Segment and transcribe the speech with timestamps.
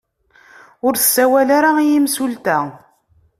[0.85, 2.57] Ur ssawal ara i yimsulta.